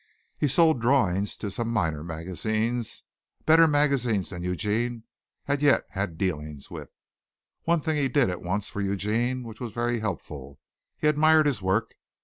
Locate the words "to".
1.37-1.51